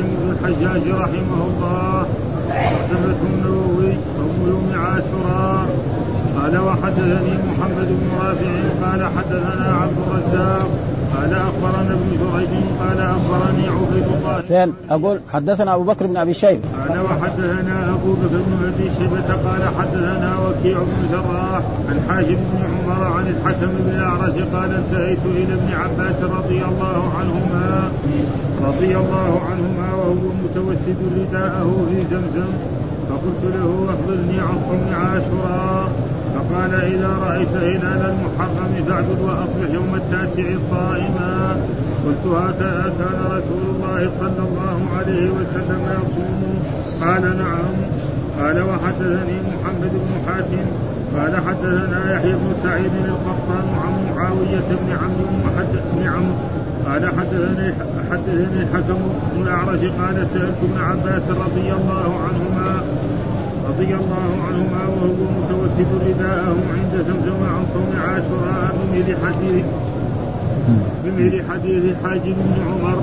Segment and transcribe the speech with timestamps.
[0.00, 2.06] مسلم بن الحجاج رحمه الله.
[2.50, 5.66] حدثته النووي صوم يوم عاشوراء
[6.36, 8.52] قال وحدثني محمد بن رافع.
[8.82, 10.68] قال حدثنا عبد الرزاق.
[11.16, 16.34] قال أخبرنا ابن جريج قال أخبرني عبيد الله فين أقول حدثنا أبو بكر بن أبي
[16.34, 16.62] شيبة.
[16.88, 19.34] قال وحدثنا أبو بكر بن أبي شيبة.
[19.46, 21.62] قال حدثنا وكيع بن جراح.
[21.88, 27.02] عن حاجب بن عمر عن الحكم بن الاعرج قال انتهيت إلى ابن عباس رضي الله
[27.18, 27.90] عنهما.
[28.68, 29.39] رضي الله
[30.14, 32.50] متوسد رداءه في زمزم.
[33.10, 35.92] فقلت له أخبرني عن صوم عاشوراء.
[36.34, 41.56] فقال إذا رأيت هلال المحرم فاعبد وأصبح يوم التاسع صائما.
[42.06, 46.58] قلت هكذا كان رسول الله صلى الله عليه وسلم يصوم.
[47.00, 47.74] قال نعم.
[48.40, 50.66] قال وحدثني محمد بن حاتم.
[51.16, 55.50] قال حدثنا يحيى بن سعيد القطان عن معاوية بن عمرو بن
[56.86, 57.72] قال حدثني
[58.10, 59.00] حدثني الحكم
[59.34, 62.82] بن الأعرج قال سألت ابن عباس رضي الله عنهما
[63.68, 69.64] رضي الله عنهما وهو متوسد رداءه عند زمزم عن صوم عاشوراء بمثل حديث
[71.04, 72.98] بمثل حديث حاجب بن عمر.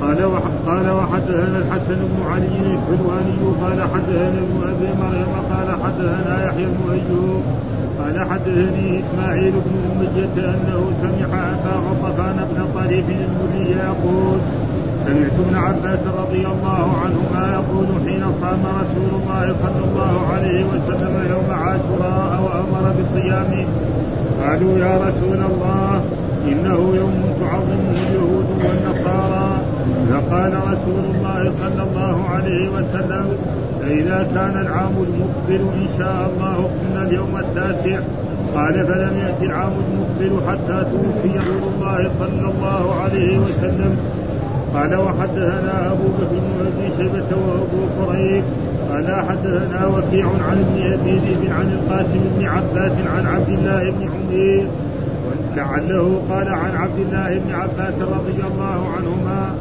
[0.00, 0.18] قال
[0.66, 6.90] قال وحدثنا الحسن بن علي الحلواني قال حدثنا ابن أبي مريم قال حدثنا يحيى بن
[6.92, 7.42] أيوب.
[7.98, 14.38] قال حدثني إسماعيل بن اميه أنه سمع أبا غطفان بن طريف المري يقول
[15.06, 21.14] سمعت ابن عباس رضي الله عنهما يقول حين صام رسول الله صلى الله عليه وسلم
[21.30, 23.66] يوم عاشوراء وأمر بالصيام
[24.42, 26.02] قالوا يا رسول الله
[26.48, 29.48] إنه يوم تعظمه اليهود والنصارى.
[30.10, 33.26] فقال رسول الله صلى الله عليه وسلم
[33.86, 37.98] فإذا كان العام المقبل إن شاء الله قمنا اليوم التاسع.
[38.54, 43.96] قال فلم يأتي العام المقبل حتى توفي رسول الله صلى الله عليه وسلم.
[44.74, 48.44] قال وحدثنا أبو بكر بن أبي شيبة وأبو قريب.
[48.90, 54.08] قال حدثنا وكيع عن ابن ابي ذئب عن القاسم بن عباس عن عبد الله بن
[54.14, 54.66] عمير.
[55.56, 59.54] لعله قال عن عبد الله بن عباس رضي الله عنهما.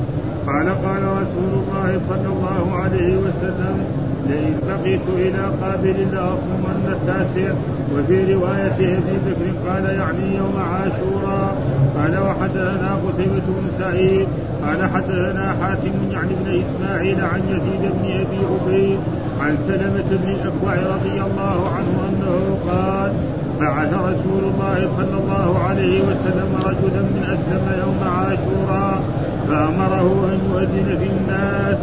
[0.48, 7.54] قال قال رسول الله صلى الله عليه وسلم لئن بقيت إلى قابل لاصومن التاسع
[7.94, 11.56] وفي روايه أبي بكر قال يعني يوم عاشوراء.
[11.98, 14.28] قال وحدثنا قتيبة بن سعيد
[14.66, 19.00] قال حدثنا حاتم يعني ابن إسماعيل عن يزيد بن أبي عبيد
[19.42, 23.12] عن سلمة بن الاكوع رضي الله عنه أنه قال
[23.60, 29.02] بعث رسول الله صلى الله عليه وسلم رجلا من أسلم يوم عاشوراء.
[29.50, 31.78] فأمره أن يؤذن في الناس.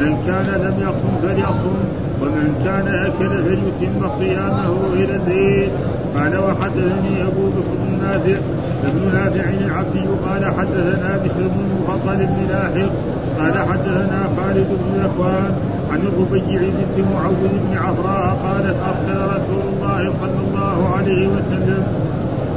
[0.00, 1.76] من كان لم يصم فليصم
[2.22, 5.70] ومن كان أكل فليتم صيامه إلى الليل
[6.16, 8.38] قال وحدثني أبو بكر بن نافع
[8.84, 12.92] ابن نافع العبدي قال حدثنا بشر بن المفضل بن لاحق
[13.38, 15.52] قال حدثنا خالد بن ذكوان
[15.90, 21.82] عن الربيع بنت معوذ بن عفراء قالت أرسل رسول الله صلى الله عليه وسلم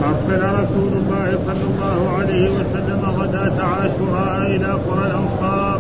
[0.09, 3.01] أرسل رسول الله صلى الله عليه وسلم
[3.31, 5.80] غداة عاشوراء إلى قرى الأنصار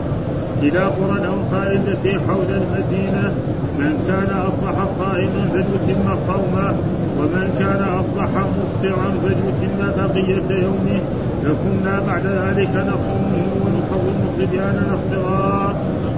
[0.61, 3.33] إلى قرى الأنصار التي حول المدينة.
[3.79, 6.73] من كان أصبح صائما فليتم صومه
[7.17, 11.01] ومن كان أصبح مفطرا فليتم بقية يومه.
[11.43, 15.75] فكنا بعد ذلك نصومه ونصوم صبياننا الصغار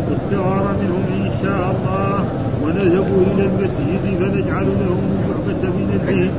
[0.10, 2.26] والصغار منهم إن شاء الله.
[2.64, 6.32] ونذهب إلى المسجد فنجعل لهم الشعبة من الليل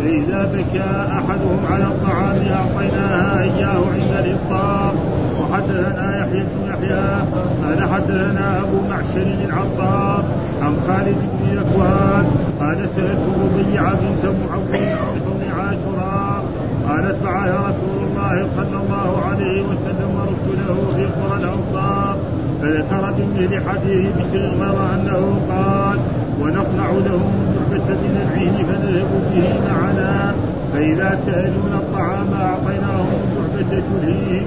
[0.00, 4.94] فإذا بكى أحدهم على الطعام أعطيناها إياه عند الإفطار.
[5.40, 7.22] وحدثنا يحيى بن يحيى
[7.62, 10.24] قال حدثنا أبو معشر العطار
[10.62, 12.24] عن خالد بن ذكوان
[12.60, 16.44] قال سألت ربيع بنت معوذ صوم عاشوراء
[16.88, 22.16] قالت بعث رسول الله صلى الله عليه وسلم رسله في قرى الأنصار
[22.62, 25.98] فذكر بمثل حديث بشر غير أنه قال
[26.40, 30.34] ونصنع لهم من العين فنذهب به معنا.
[30.72, 34.46] فإذا سألونا الطعام أعطيناهم الجعبة تلهيهم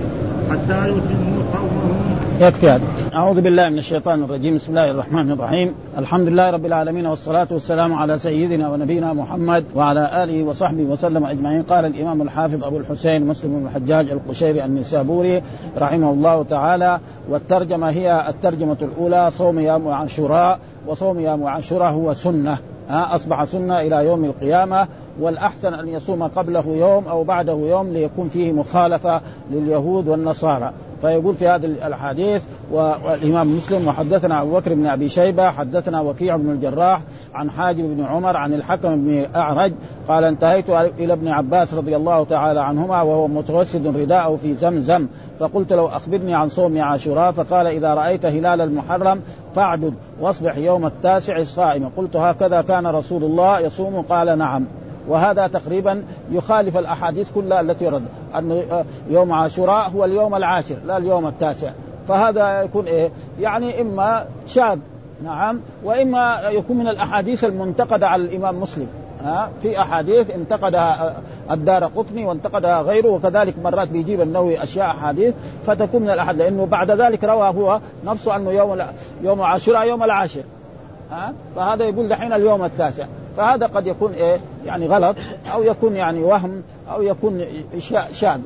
[0.51, 2.17] حتى يتموا صومهم.
[2.41, 2.83] يكفي هذا.
[3.13, 4.55] أعوذ بالله من الشيطان الرجيم.
[4.55, 5.73] بسم الله الرحمن الرحيم.
[5.97, 11.63] الحمد لله رب العالمين والصلاة والسلام على سيدنا ونبينا محمد وعلى آله وصحبه وسلم أجمعين.
[11.63, 15.41] قال الإمام الحافظ أبو الحسين مسلم بن الحجاج القشيري النسابوري
[15.77, 16.99] رحمه الله تعالى.
[17.29, 22.57] والترجمة هي الترجمة الأولى صوم يوم عاشوراء وصوم يوم عاشوراء هو سنة.
[22.89, 24.87] أصبح سنة إلى يوم القيامة
[25.19, 29.21] والأحسن أن يصوم قبله يوم أو بعده يوم ليكون فيه مخالفة
[29.51, 30.73] لليهود والنصارى.
[31.03, 36.49] فيقول في هذه الأحاديث والإمام مسلم وحدثنا أبو بكر بن أبي شيبة حدثنا وكيع بن
[36.49, 37.01] الجراح
[37.33, 39.73] عن حاجب بن عمر عن الحكم بن أعرج
[40.07, 45.07] قال انتهيت إلى ابن عباس رضي الله تعالى عنهما وهو متوسد رداءه في زمزم
[45.39, 49.21] فقلت له أخبرني عن صوم عاشوراء فقال إذا رأيت هلال المحرم
[49.55, 54.65] فاعدد واصبح يوم التاسع صائما قلت هكذا كان رسول الله يصوم؟ قال نعم.
[55.07, 58.03] وهذا تقريبا يخالف الأحاديث كلها التي ورد
[58.35, 58.63] أن
[59.09, 61.71] يوم عاشوراء هو اليوم العاشر لا اليوم التاسع.
[62.07, 63.09] فهذا يكون إيه؟
[63.39, 64.79] يعني إما شاذ
[65.23, 68.87] نعم وإما يكون من الأحاديث المنتقدة على الإمام مسلم.
[69.23, 71.15] ها؟ في أحاديث انتقدها
[71.51, 75.33] الدار قطني وانتقدها غيره وكذلك مرات بيجيب النووي أشياء أحاديث
[75.65, 76.41] فتكون من الأحاديث.
[76.41, 78.81] لأنه بعد ذلك روى هو نفسه أنه يوم
[79.23, 80.43] يوم عاشوراء يوم العاشر.
[81.11, 83.05] ها؟ فهذا يقول دحين اليوم التاسع.
[83.37, 85.15] فهذا قد يكون إيه؟ يعني غلط
[85.53, 87.45] أو يكون يعني وهم أو يكون
[88.13, 88.39] شاذ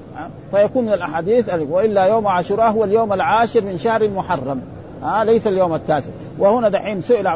[0.51, 4.61] فيكون من الأحاديث وإلا يوم عاشوراء هو اليوم العاشر من شهر المحرم
[5.03, 6.09] ها؟ ليس اليوم التاسع.
[6.39, 7.27] وهنا دحين سئل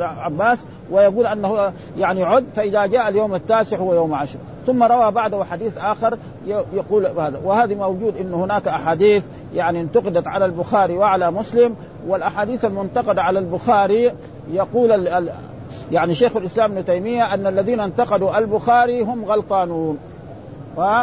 [0.00, 0.58] عباس
[0.90, 4.46] ويقول أنه يعني عد فإذا جاء اليوم التاسع هو يوم عاشوراء.
[4.66, 7.40] ثم روى بعده حديث آخر يقول هذا.
[7.44, 9.24] وهذه موجود إن هناك أحاديث
[9.54, 11.74] يعني انتقدت على البخاري وعلى مسلم
[12.08, 14.12] والأحاديث المنتقدة على البخاري
[14.52, 15.08] يقول
[15.92, 19.98] يعني شيخ الإسلام ابن تيمية أن الذين انتقدوا البخاري هم غلطانون.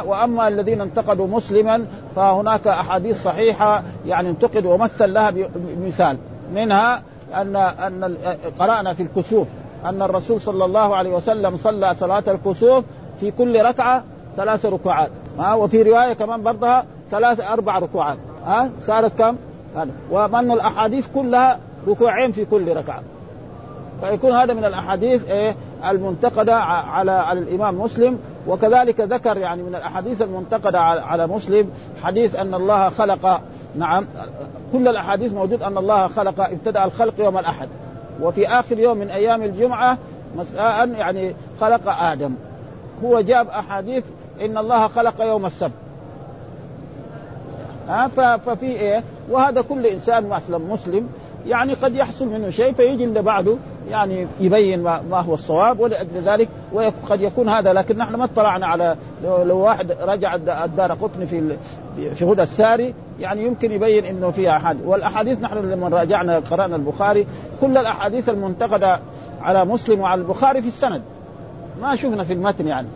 [0.05, 1.85] وأما الذين انتقدوا مسلما
[2.15, 6.17] فهناك أحاديث صحيحة يعني انتقد ومثل لها بمثال.
[6.53, 7.01] منها
[7.35, 8.17] ان أن
[8.59, 9.47] قرأنا في الكسوف
[9.85, 12.85] أن الرسول صلى الله عليه وسلم صلى صلاة الكسوف
[13.19, 14.03] في كل ركعة
[14.37, 15.11] ثلاث ركوعات.
[15.39, 18.17] ها وفي رواية كمان برضها ثلاث أربع ركوعات.
[18.45, 19.35] ها صارت كم؟
[20.11, 23.03] ومن الأحاديث كلها ركوعين في كل ركعة.
[24.03, 25.55] فيكون هذا من الأحاديث إيه
[25.89, 31.69] المنتقدة على على الإمام مسلم وكذلك ذكر يعني من الأحاديث المنتقدة على مسلم
[32.03, 33.41] حديث أن الله خلق
[33.75, 34.05] نعم
[34.73, 37.67] كل الأحاديث موجود أن الله خلق ابتدأ الخلق يوم الأحد.
[38.21, 39.97] وفي آخر يوم من أيام الجمعة
[40.37, 42.33] مساء يعني خلق آدم.
[43.03, 44.03] هو جاب أحاديث
[44.41, 45.71] إن الله خلق يوم السبت.
[47.87, 48.07] ها
[48.37, 51.09] ففي إيه وهذا كل إنسان مثلا مسلم
[51.47, 53.55] يعني قد يحصل منه شيء فيجي اللي بعده
[53.89, 58.95] يعني يبين ما هو الصواب ولاجل ذلك وقد يكون هذا لكن نحن ما اطلعنا على
[59.23, 61.57] لو واحد رجع الدار قطن في
[62.15, 67.27] في هدى الساري يعني يمكن يبين إنه فيها احاديث والأحاديث نحن لما راجعنا قرأنا البخاري
[67.61, 68.99] كل الأحاديث المنتقدة
[69.41, 71.01] على مسلم وعلى البخاري في السند.
[71.81, 72.87] ما شفنا في المتن يعني.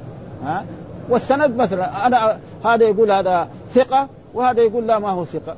[0.44, 0.66] ها؟
[1.10, 5.56] والسند مثلا أنا هذا يقول هذا ثقة وهذا يقول لا ما هو ثقة.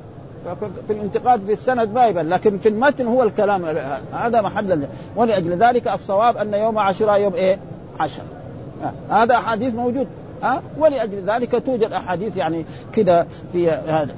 [0.86, 3.64] في الانتقاد في السند ما يبان لكن في المتن هو الكلام
[4.12, 7.58] هذا محل ولأجل ذلك الصواب أن يوم عاشوراء يوم إيه؟
[8.00, 8.22] عشر.
[9.10, 10.06] هذا أحاديث موجود.
[10.42, 14.14] ها؟ ولأجل ذلك توجد أحاديث يعني كده في هذا.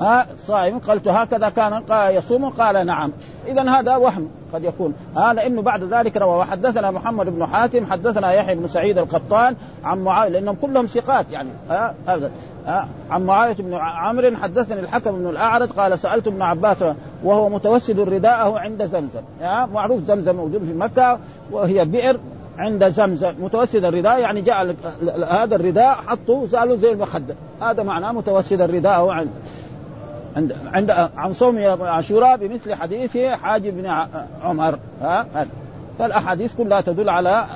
[0.00, 3.12] ها صائم قلت هكذا كان يصوم قال نعم.
[3.46, 4.94] اذا هذا وهم قد يكون.
[5.16, 10.04] ها لأنه بعد ذلك روى وحدثنا محمد بن حاتم حدثنا يحيى بن سعيد القطان عن
[10.04, 12.30] معاوية لأنهم كلهم ثقات يعني ها هذا
[12.66, 16.84] ها عن معاوية بن عمرو حدثني الحكم بن الأعرج قال سألت ابن عباس
[17.24, 19.22] وهو متوسد رداءه عند زمزم.
[19.72, 21.18] معروف زمزم موجود في مكة
[21.52, 22.16] وهي بئر
[22.58, 23.32] عند زمزم.
[23.40, 24.74] متوسد الرداء يعني جاء
[25.30, 27.34] هذا الرداء حطه سالوا زي المخدة.
[27.62, 29.30] هذا معناه متوسد الرداء عند.
[30.38, 33.90] عند عند عن صوم عاشوراء بمثل حديث حاجب بن
[34.42, 35.26] عمر ها؟
[35.98, 37.46] فالأحاديث كلها تدل على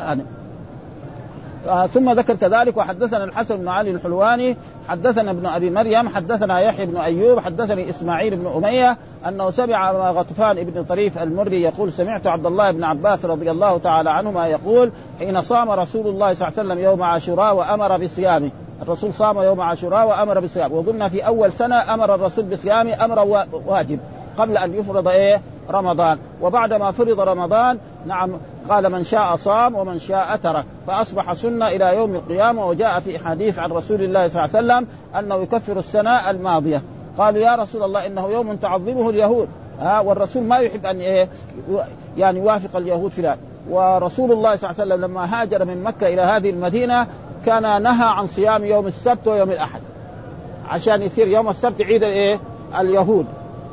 [1.67, 4.57] آه ثم ذكر كذلك وحدثنا الحسن بن علي الحلواني
[4.89, 8.97] حدثنا ابن أبي مريم حدثنا يحيى بن أيوب حدثني إسماعيل بن أمية
[9.29, 14.11] أنه سمع غطفان ابن طريف المري يقول سمعت عبد الله بن عباس رضي الله تعالى
[14.11, 18.51] عنهما يقول حين صام رسول الله صلى الله عليه وسلم يوم عاشوراء وأمر بصيامه.
[18.83, 20.73] الرسول صام يوم عاشوراء وأمر بالصيام.
[20.73, 23.99] وقلنا في أول سنة أمر الرسول بصيام أمر واجب
[24.39, 26.19] قبل أن يفرض إيه؟ رمضان.
[26.43, 28.31] وبعد ما فرض رمضان نعم
[28.69, 30.65] قال من شاء صام ومن شاء ترك.
[30.87, 34.87] فأصبح سنة إلى يوم القيامة وجاء في حديث عن رسول الله صلى الله عليه وسلم
[35.19, 36.83] أنه يكفر السنة الماضية.
[37.19, 39.49] قالوا يا رسول الله إنه يوم تعظمه اليهود.
[39.81, 41.29] ها والرسول ما يحب أن إيه؟
[42.17, 43.39] يعني يوافق اليهود في ذلك.
[43.71, 47.07] ورسول الله صلى الله عليه وسلم لما هاجر من مكة إلى هذه المدينة
[47.47, 49.81] كان نهى عن صيام يوم السبت ويوم الأحد.
[50.69, 52.41] عشان يصير يوم السبت عيد الايه؟
[52.81, 53.27] اليهود.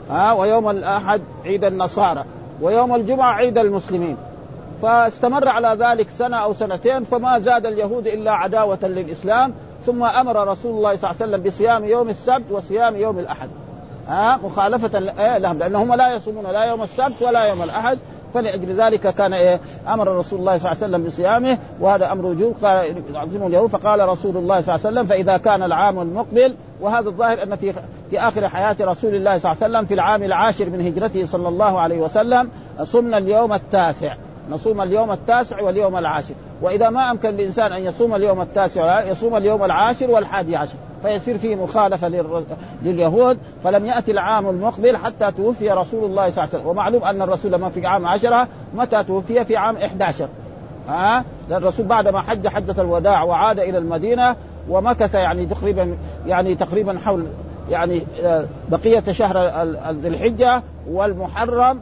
[0.10, 2.24] ها ويوم الأحد عيد النصارى
[2.62, 4.18] ويوم الجمعة عيد المسلمين.
[4.82, 9.54] فاستمر على ذلك سنة أو سنتين فما زاد اليهود إلا عداوة للإسلام
[9.86, 13.50] ثم أمر رسول الله صلى الله عليه وسلم بصيام يوم السبت وصيام يوم الأحد.
[14.08, 15.00] ها مخالفة
[15.38, 18.00] لهم لأنهم لا يصومون لا يوم السبت ولا يوم الأحد.
[18.34, 22.56] فلأجل ذلك كان إيه أمر رسول الله صلى الله عليه وسلم بصيامه وهذا أمر وجوب.
[22.64, 27.10] قال يعظمه اليهود فقال رسول الله صلى الله عليه وسلم فإذا كان العام المقبل وهذا
[27.10, 27.74] الظاهر أن في
[28.10, 31.48] في آخر حياة رسول الله صلى الله عليه وسلم في العام العاشر من هجرته صلى
[31.48, 32.50] الله عليه وسلم
[32.84, 34.16] صمنا اليوم التاسع.
[34.50, 36.34] نصوم اليوم التاسع واليوم العاشر.
[36.62, 40.76] وإذا ما أمكن الانسان أن يصوم اليوم التاسع يصوم اليوم العاشر والحادي عشر.
[41.04, 42.08] فيصير فيه مخالفة
[42.84, 43.38] لليهود.
[43.64, 46.68] فلم يأتي العام المقبل حتى توفي رسول الله صلى الله عليه وسلم.
[46.68, 50.28] ومعلوم أن الرسول لما في عام عشرة متى توفي؟ في عام 11
[50.90, 54.36] ها؟ الرسول بعد ما حج حجة الوداع وعاد إلى المدينة
[54.70, 57.26] ومكث يعني تقريبا يعني تقريبا حول
[57.70, 61.82] يعني آه، بقية شهر ذي الحجة والمحرم.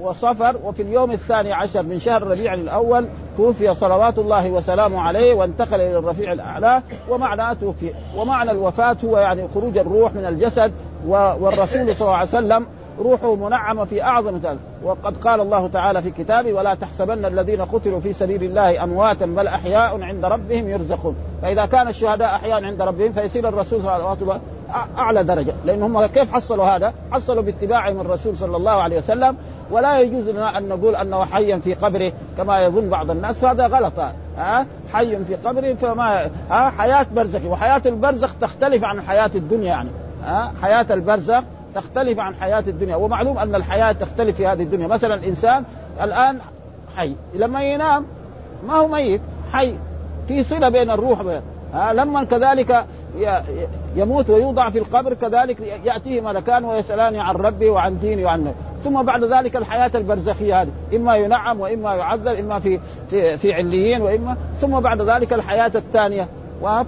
[0.00, 5.80] وصفر وفي اليوم الثاني عشر من شهر ربيع الأول توفي صلوات الله وسلامه عليه وانتقل
[5.80, 10.72] إلى الرفيع الأعلى ومعنى توفي ومعنى الوفاة هو يعني خروج الروح من الجسد
[11.06, 12.66] والرسول صلى الله عليه وسلم
[13.00, 14.58] روحه منعمة في أعظم ذلك.
[14.82, 19.46] وقد قال الله تعالى في كتابه ولا تحسبن الذين قتلوا في سبيل الله أمواتا بل
[19.46, 21.16] أحياء عند ربهم يرزقون.
[21.42, 24.40] فإذا كان الشهداء أحياء عند ربهم فيصير الرسول صلى الله عليه وسلم
[24.98, 25.54] أعلى درجة.
[25.64, 29.36] لأن هم كيف حصلوا هذا؟ حصلوا باتباعهم الرسول صلى الله عليه وسلم
[29.70, 33.92] ولا يجوز لنا أن نقول أنه حي في قبره كما يظن بعض الناس فهذا غلط.
[34.38, 37.40] ها؟ حي في قبره فما ها؟ حياة برزخ.
[37.44, 39.90] وحياة البرزخ تختلف عن حياة الدنيا يعني.
[40.24, 41.42] ها؟ حياة البرزخ
[41.74, 42.96] تختلف عن حياة الدنيا.
[42.96, 44.86] ومعلوم أن الحياة تختلف في هذه الدنيا.
[44.86, 45.64] مثلا الإنسان
[46.02, 46.38] الآن
[46.96, 47.14] حي.
[47.34, 48.04] لما ينام
[48.66, 49.20] ما هو ميت
[49.52, 49.74] حي.
[50.28, 51.40] في صلة بين الروح بين.
[51.74, 52.86] ها؟ لما كذلك
[53.96, 59.24] يموت ويوضع في القبر كذلك يأتيه ملكان ويسألان عن ربه وعن دينه وعن ثم بعد
[59.24, 60.68] ذلك الحياة البرزخية هذه.
[60.94, 66.28] إما ينعم وإما يعذب إما في في, في عليين وإما ثم بعد ذلك الحياة الثانية.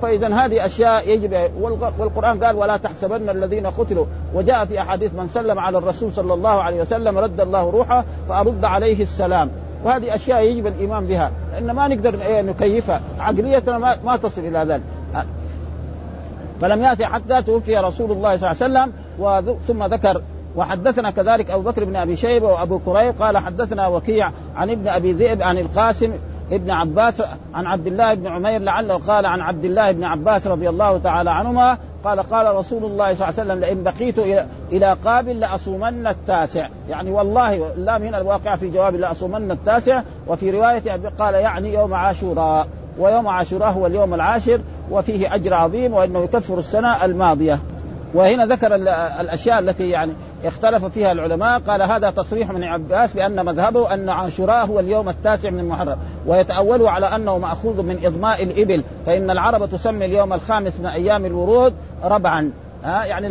[0.03, 1.51] فاذا هذه أشياء يجب
[1.99, 4.07] والقرآن قال ولا تحسبن الذين قتلوا.
[4.35, 8.65] وجاء في أحاديث من سلم على الرسول صلى الله عليه وسلم رد الله روحه فأرد
[8.65, 9.51] عليه السلام.
[9.85, 11.31] وهذه أشياء يجب الإيمان بها.
[11.53, 13.01] لأن ما نقدر نكيفها.
[13.19, 14.83] عقليتنا ما, ما تصل إلى ذلك.
[16.61, 18.93] فلم يأتي حتى توفي رسول الله صلى الله عليه
[19.37, 20.23] وسلم ثم ذكر
[20.57, 25.13] وحدثنا كذلك أبو بكر بن أبي شيبة وأبو كريب قال حدثنا وكيع عن ابن أبي
[25.13, 26.13] ذئب عن القاسم
[26.53, 27.23] ابن عباس
[27.55, 31.31] عن عبد الله بن عمير لعله قال عن عبد الله بن عباس رضي الله تعالى
[31.31, 34.19] عنهما قال قال رسول الله صلى الله عليه وسلم لئن بقيت
[34.73, 36.69] إلى قابل لأصومن التاسع.
[36.89, 40.83] يعني والله اللام هنا الواقع في جواب لأصومن التاسع وفي رواية
[41.19, 42.69] قال يعني يوم عاشوراء.
[42.99, 44.61] ويوم عاشوراء هو اليوم العاشر
[44.91, 47.59] وفيه أجر عظيم وإنه يكفر السنة الماضية.
[48.15, 48.75] وهنا ذكر
[49.21, 50.13] الأشياء التي يعني
[50.45, 55.51] اختلف فيها العلماء قال هذا تصريح من عباس بأن مذهبه أن عاشوراء هو اليوم التاسع
[55.51, 60.87] من المحرم ويتاولوا على أنه مأخوذ من إضماء الإبل فإن العرب تسمي اليوم الخامس من
[60.87, 61.75] أيام الورود
[62.05, 62.51] ربعا.
[62.85, 63.29] ها؟ يعني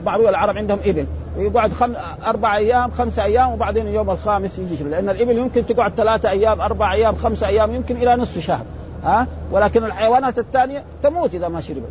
[0.00, 1.06] بعض العرب عندهم إبل
[1.38, 1.92] ويقعد خم...
[2.26, 6.92] أربع أيام خمسة أيام وبعدين اليوم الخامس يجي لأن الإبل يمكن تقعد ثلاثة أيام أربع
[6.92, 8.64] أيام خمسة أيام يمكن إلى نصف شهر.
[9.04, 11.90] ها؟ ولكن الحيوانات الثانية تموت إذا ما شربت.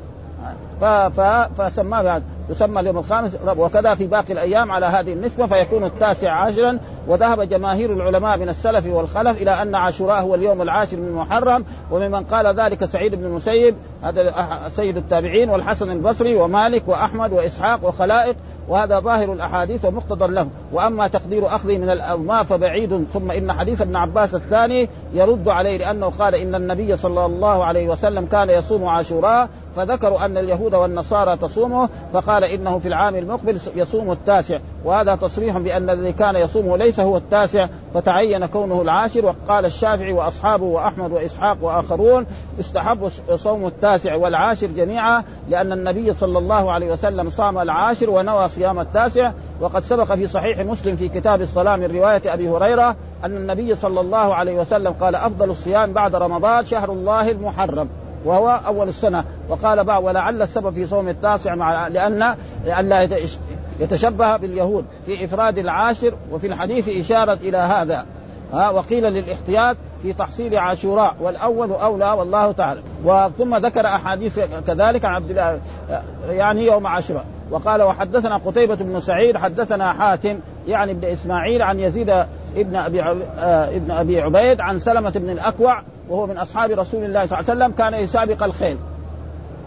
[1.57, 6.79] فسماه بعد يسمى اليوم الخامس وكذا في باقي الأيام على هذه النسبة فيكون التاسع عاشرا
[7.07, 12.23] وذهب جماهير العلماء من السلف والخلف إلى أن عاشوراء هو اليوم العاشر من محرم وممن
[12.23, 14.33] قال ذلك سعيد بن المسيب هذا
[14.75, 18.35] سيد التابعين والحسن البصري ومالك وأحمد وإسحاق وخلائق
[18.67, 23.95] وهذا ظاهر الأحاديث ومقتضى له وأما تقدير اخذه من الاضماء فبعيد ثم إن حديث ابن
[23.95, 29.49] عباس الثاني يرد عليه لأنه قال إن النبي صلى الله عليه وسلم كان يصوم عاشوراء
[29.75, 34.60] فذكروا أن اليهود والنصارى تصومه فقال إنه في العام المقبل يصوم التاسع.
[34.86, 39.25] وهذا تصريح بأن الذي كان يصومه ليس هو التاسع فتعين كونه العاشر.
[39.25, 42.25] وقال الشافعي وأصحابه وأحمد وإسحاق وآخرون
[42.60, 48.79] استحب صوم التاسع والعاشر جميعا لأن النبي صلى الله عليه وسلم صام العاشر ونوى صيام
[48.79, 49.32] التاسع.
[49.62, 54.00] وقد سبق في صحيح مسلم في كتاب الصلاة من رواية أبي هريرة أن النبي صلى
[54.00, 57.89] الله عليه وسلم قال أفضل الصيام بعد رمضان شهر الله المحرم.
[58.25, 59.24] وهو أول السنة.
[59.50, 63.08] وقال بعض ولعل السبب في صوم التاسع مع لأن لئلا
[63.79, 64.86] يتشبه باليهود.
[65.05, 68.05] في إفراد العاشر وفي الحديث إشارة إلى هذا.
[68.53, 71.15] ها وقيل للإحتياط في تحصيل عاشوراء.
[71.22, 72.82] والأول أولى والله تعالى.
[73.05, 75.60] وثم ذكر أحاديث كذلك عن عبد الله
[76.29, 77.25] يعني يوم عاشوراء.
[77.51, 82.10] وقال وحدثنا قتيبة بن سعيد حدثنا حاتم يعني ابن إسماعيل عن يزيد
[82.55, 87.25] ابن أبي آه، ابن أبي عبيد عن سلمة بن الأكوع وهو من أصحاب رسول الله
[87.25, 88.77] صلى الله عليه وسلم كان يسابق الخيل.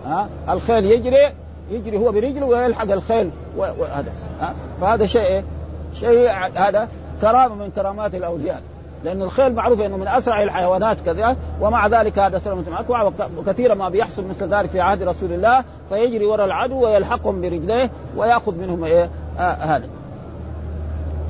[0.06, 1.32] ها؟ الخيل يجري
[1.70, 5.44] يجري هو برجله ويلحق الخيل وهذا ها؟ فهذا شيء إيه؟
[5.94, 6.88] شيء هذا
[7.20, 8.62] كرامة من كرامات الأولياء.
[9.04, 13.88] لأن الخيل معروف أنه من أسرع الحيوانات كذا ومع ذلك هذا سلمة أكوع وكثيرا ما
[13.88, 19.10] بيحصل مثل ذلك في عهد رسول الله فيجري وراء العدو ويلحقهم برجليه ويأخذ منهم إيه؟
[19.38, 19.88] آه هذا.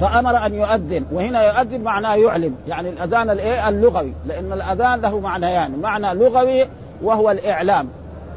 [0.01, 5.53] فأمر أن يؤذن وهنا يؤذن معناه يعلم يعني الأذان الإيه؟ اللغوي لأن الأذان له معنيان
[5.53, 6.67] يعني معنى لغوي
[7.03, 7.89] وهو الإعلام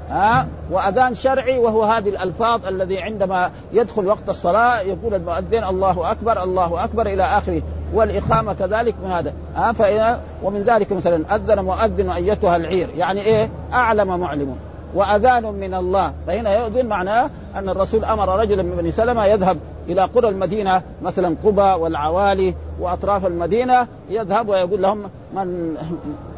[0.09, 6.43] ها؟ وأذان شرعي وهو هذه الألفاظ الذي عندما يدخل وقت الصلاة يقول المؤذن الله أكبر
[6.43, 7.61] الله أكبر إلى آخره
[7.93, 14.19] والإقامة كذلك من هذا ها؟ ومن ذلك مثلا أذن مؤذن أيتها العير يعني إيه؟ أعلم
[14.19, 14.55] معلم
[14.95, 19.57] وأذان من الله فهنا يؤذن معناه أن الرسول أمر رجلا من بني سلمة يذهب
[19.89, 25.77] إلى قرى المدينة مثلا قبى والعوالي وأطراف المدينة يذهب ويقول لهم من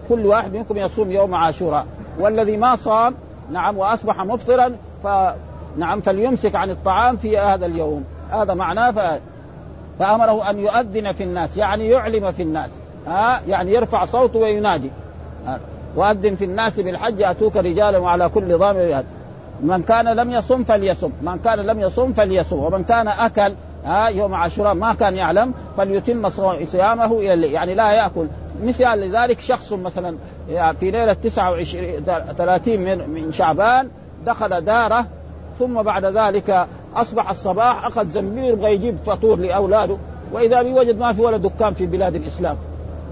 [0.09, 1.85] كل واحد منكم يصوم يوم عاشوراء.
[2.19, 3.15] والذي ما صام
[3.51, 5.07] نعم وأصبح مفطرا ف
[5.77, 8.03] نعم فليمسك عن الطعام في هذا اليوم.
[8.31, 9.21] هذا معناه ف...
[9.99, 12.69] فأمره أن يؤذن في الناس يعني يعلم في الناس.
[13.07, 14.89] ها يعني يرفع صوته وينادي.
[15.95, 19.03] وأذن في الناس بالحج أتوك رجالا وعلى كل ضامر.
[19.63, 21.11] من كان لم يصم فليصم.
[21.21, 22.59] من كان لم يصم فليصم.
[22.59, 23.53] ومن كان أكل
[23.85, 26.29] ها يوم عاشوراء ما كان يعلم فليتم
[26.65, 27.53] صيامه إلى الليل.
[27.53, 28.27] يعني لا يأكل.
[28.63, 30.17] مثال لذلك شخص مثلا
[30.79, 32.03] في ليلة 29
[32.37, 33.89] 30 من من شعبان
[34.25, 35.05] دخل دارة
[35.59, 39.97] ثم بعد ذلك أصبح الصباح أخذ زنبير يبغى يجيب فطور لأولاده
[40.31, 42.57] وإذا بيوجد ما في ولا دكان في بلاد الإسلام.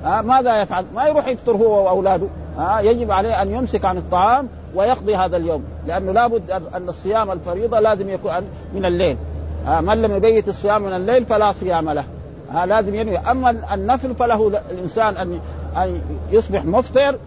[0.04, 2.28] ها ماذا يفعل؟ ما يروح يفطر هو وأولاده.
[2.58, 7.80] ها يجب عليه أن يمسك عن الطعام ويقضي هذا اليوم لأنه لابد أن الصيام الفريضة
[7.80, 8.34] لازم يكون
[8.74, 9.18] من الليل.
[9.66, 12.04] ها من لم يبيت الصيام من الليل فلا صيام له.
[12.52, 13.18] ها لازم ينوي.
[13.18, 15.40] أما النفل فله الإنسان ان
[15.78, 16.02] أن
[16.32, 17.18] يصبح مفطر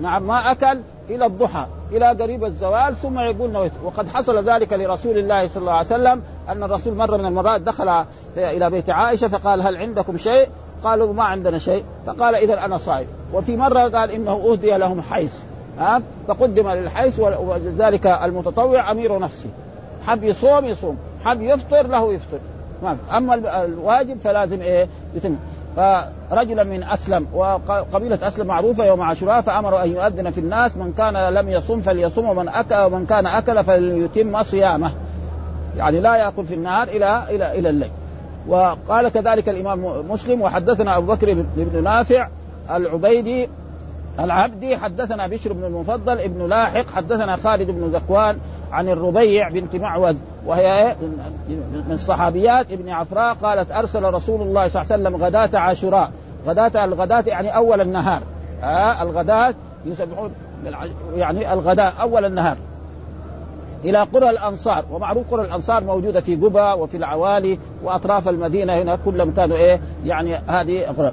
[0.00, 0.80] نعم ما أكل
[1.10, 3.72] إلى الضحى إلى قريب الزوال ثم يقول نويت.
[3.84, 8.04] وقد حصل ذلك لرسول الله صلى الله عليه وسلم أن الرسول مره من المرات دخل
[8.36, 10.48] إلى بيت عائشة فقال هل عندكم شيء؟
[10.84, 11.84] قالوا ما عندنا شيء.
[12.06, 13.06] فقال اذا أنا صائم.
[13.32, 15.38] وفي مرة قال إنه أهدي لهم حيث.
[15.78, 19.48] ها؟ فقدم للحيث ولذلك المتطوع أمير نفسه.
[20.06, 22.38] حب يصوم يصوم حب يفطر له يفطر.
[22.82, 23.34] ما أما
[23.64, 25.36] الواجب فلازم إيه؟ يتم.
[25.76, 30.76] فرجلا من أسلم وقبيلة أسلم معروفة يوم عاشوراء فامروا أن يؤذن في الناس.
[30.76, 34.92] من كان لم يصم فليصم ومن اكل ومن كان أكل فليتم صيامه.
[35.76, 37.90] يعني لا يأكل في النهار إلى إلى إلى الليل.
[38.48, 42.28] وقال كذلك الإمام مسلم وحدثنا أبو بكر بن نافع
[42.70, 43.48] العبيدي
[44.20, 48.38] العبدي حدثنا بشر بن المفضل ابن لاحق حدثنا خالد بن ذكوان
[48.72, 50.96] عن الربيع بنت معوذ وهي
[51.48, 52.72] من الصحابيات.
[52.72, 56.10] ابن عفراء قالت أرسل رسول الله صلى الله عليه وسلم غداة عاشوراء.
[56.46, 58.22] غداة الغداة يعني أول النهار.
[58.62, 60.32] آه الغداة يسبحون
[61.16, 62.56] يعني الغداء أول النهار.
[63.84, 69.30] إلى قرى الأنصار ومعروف قرى الأنصار موجودة في قبى وفي العوالي وأطراف المدينة هنا كلهم
[69.30, 71.12] كانوا إيه؟ يعني هذه قرى.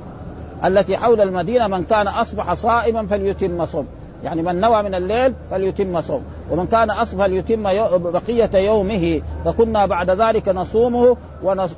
[0.66, 3.88] التي حول المدينة من كان أصبح صائما فليتم صوم.
[4.24, 6.24] يعني من نوى من الليل فليتم صوم.
[6.52, 7.64] ومن كان أصبح ليتم
[7.98, 11.18] بقية يومه فكنا بعد ذلك نصومه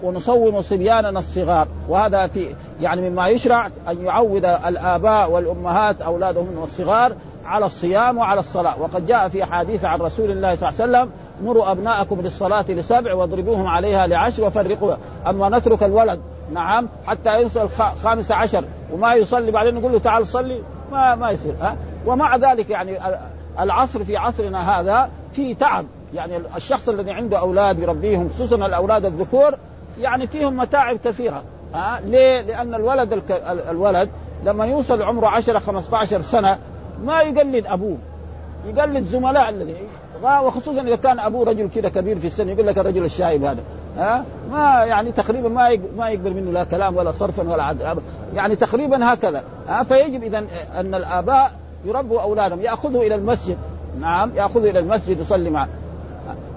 [0.04, 1.68] ونصوم صبياننا الصغار.
[1.90, 7.14] وهذا في يعني مما يشرع أن يعود الآباء والأمهات أولادهم الصغار
[7.46, 8.82] على الصيام وعلى الصلاة.
[8.82, 11.12] وقد جاء في حديث عن رسول الله صلى الله عليه وسلم
[11.44, 14.94] مروا أبناءكم للصلاة لسبع واضربوهم عليها لعشر وفرقوا
[15.28, 16.20] أما نترك الولد
[16.54, 17.70] نعم حتى يوصل
[18.04, 22.70] خامس عشر وما يصلي بعدين نقول له تعال صلي ما ما يصير ها؟ ومع ذلك
[22.70, 22.98] يعني
[23.60, 25.86] العصر في عصرنا هذا في تعب.
[26.14, 29.56] يعني الشخص الذي عنده أولاد يربيهم خصوصا الأولاد الذكور
[30.00, 33.22] يعني فيهم متاعب كثيرة ها؟ ليه؟ لأن الولد
[33.70, 34.10] الولد
[34.46, 36.58] لما يوصل عمره 10 15 سنة
[37.04, 37.98] ما يقلد أبوه
[38.68, 39.76] يقلد زملاء الذي
[40.24, 43.64] وخصوصا إذا كان أبوه رجل كذا كبير في السن يقول لك الرجل الشايب هذا.
[44.00, 48.02] ها؟ ما يعني تقريبا ما ما يقبل منه لا كلام ولا صرفا ولا عدل.
[48.36, 49.44] يعني تقريبا هكذا.
[49.68, 50.44] ها؟ فيجب اذا
[50.80, 51.52] أن الآباء
[51.86, 52.62] يربوا أولادهم.
[52.62, 53.58] يأخذوا إلى المسجد.
[54.02, 55.68] نعم يأخذوا إلى المسجد يصلي معه.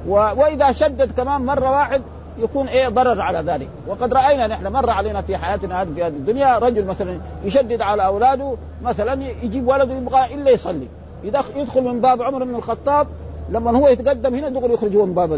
[0.07, 2.02] وإذا شدد كمان مرة واحد
[2.38, 3.68] يكون إيه ضرر على ذلك.
[3.87, 8.07] وقد رأينا نحن مر علينا في حياتنا هذه في هذه الدنيا رجل مثلا يشدد على
[8.07, 10.88] أولاده مثلا يجيب ولده يبغى إلا يصلي.
[11.24, 13.07] يدخل من باب عمر بن الخطاب
[13.50, 15.33] لما هو يتقدم هنا دغري يخرج هو من باب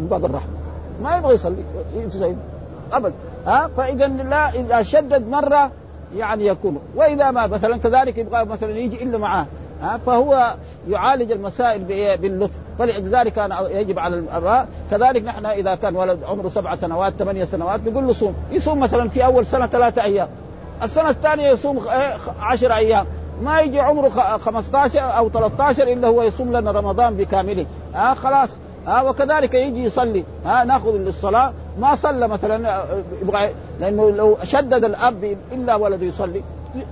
[0.00, 0.57] من باب الرحمة.
[1.02, 2.36] ما يبغى يصلي
[2.92, 3.14] ابدا
[3.46, 5.70] ها؟ فإذا لا إذا شدد مرة
[6.16, 6.78] يعني يكون.
[6.96, 9.46] وإذا ما مثلا كذلك يبغى مثلا يجي إلا معاه.
[9.82, 10.54] ها؟ فهو
[10.88, 11.84] يعالج المسائل
[12.16, 12.54] باللطف.
[12.78, 17.80] فلذلك كان يجب على الأباء كذلك نحن إذا كان ولد عمره سبع سنوات ثمانية سنوات
[17.86, 18.34] نقول له صوم.
[18.50, 20.28] يصوم مثلا في أول سنة ثلاثة أيام.
[20.82, 21.84] السنة الثانية يصوم
[22.40, 23.06] عشر أيام.
[23.42, 24.08] ما يجي عمره
[24.38, 27.66] 15 أو 13 إلا هو يصوم لنا رمضان بكامله.
[27.94, 28.48] ها؟ خلاص.
[28.88, 30.24] ها وكذلك يجي يصلي.
[30.44, 31.52] ها ناخذ للصلاة.
[31.80, 32.84] ما صلى مثلا
[33.22, 36.42] يبغى لأنه لو شدد الأب إلا ولده يصلي.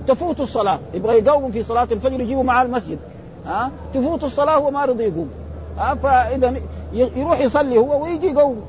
[0.07, 0.79] تفوت الصلاة.
[0.93, 2.99] يبغى يقوم في صلاة الفجر يجيبه مع المسجد.
[3.45, 5.29] ها تفوت الصلاة وما رضي يقوم.
[5.77, 6.53] ها فإذا
[6.93, 8.61] يروح يصلي هو ويجي يقوم.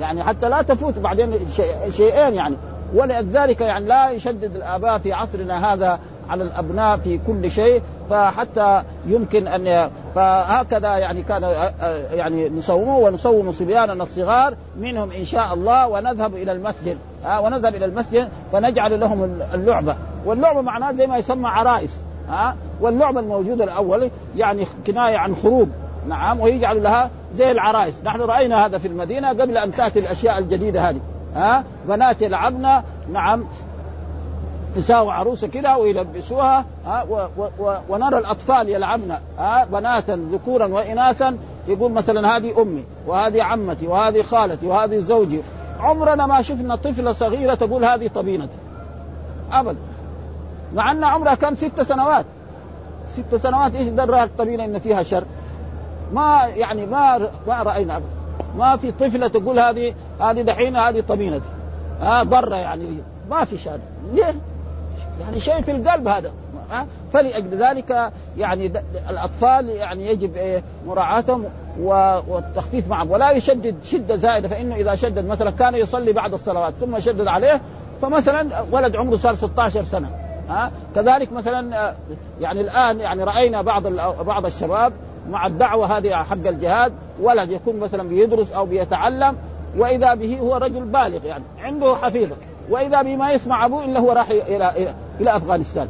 [0.00, 1.32] يعني حتى لا تفوت بعدين
[1.90, 2.56] شيئين يعني.
[2.94, 5.98] ولذلك يعني لا يشدد الآباء في عصرنا هذا
[6.32, 11.42] على الأبناء في كل شيء فحتى يمكن أن فهكذا يعني كان
[12.12, 16.98] يعني نصومه ونصوم صبياننا الصغار منهم إن شاء الله ونذهب إلى المسجد.
[17.42, 19.96] ونذهب إلى المسجد فنجعل لهم اللعبة.
[20.26, 21.96] واللعبة معناها زي ما يسمى عرائس.
[22.28, 25.68] ها واللعبة الموجودة الأول يعني كناية عن خروج.
[26.08, 27.94] نعم ويجعل لها زي العرائس.
[28.04, 31.00] نحن رأينا هذا في المدينة قبل أن تأتي الأشياء الجديدة هذه.
[31.36, 32.82] ها بنات يلعبن.
[33.12, 33.44] نعم
[34.76, 41.92] يساووا عروسه كده ويلبسوها ها و و ونرى الأطفال يلعبن ها بناتا ذكورا وإناثا يقول
[41.92, 45.42] مثلا هذه أمي وهذه عمتي وهذه خالتي وهذه زوجي.
[45.80, 48.56] عمرنا ما شفنا طفلة صغيرة تقول هذه طبينتي.
[49.52, 49.78] ابدا
[50.74, 52.24] مع أن عمرها كم ست سنوات.
[53.16, 55.24] ست سنوات إيش درها الطبينة إن فيها شر؟
[56.12, 57.96] ما يعني ما ما رأينا.
[57.96, 58.08] ابدا
[58.58, 61.48] ما في طفلة تقول هذه هذه دحين هذه طبينتي.
[62.00, 62.98] ها ضره يعني
[63.30, 63.78] ما في شر.
[64.12, 64.34] ليه؟
[65.24, 66.32] يعني شيء في القلب هذا.
[67.12, 68.72] فلأجل ذلك يعني
[69.10, 71.44] الأطفال يعني يجب إيه مراعاتهم
[72.28, 73.10] والتخفيف معهم.
[73.10, 77.60] ولا يشدد شدة زائدة فإنه إذا شدد مثلا كان يصلي بعد الصلوات ثم شدد عليه
[78.02, 80.10] فمثلا ولد عمره صار 16 سنة.
[80.48, 81.94] ها؟ كذلك مثلا
[82.40, 83.86] يعني الآن يعني رأينا بعض
[84.26, 84.92] بعض الشباب
[85.30, 89.36] مع الدعوة هذه حق الجهاد ولد يكون مثلا بيدرس أو بيتعلم
[89.76, 92.36] وإذا به هو رجل بالغ يعني عنده حفيظة.
[92.70, 95.88] وإذا بما يسمع أبوه إلا هو راح إلى إلى, أفغانستان.